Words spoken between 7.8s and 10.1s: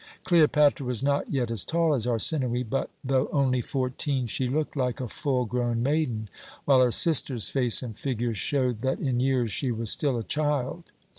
and figure showed that in years she was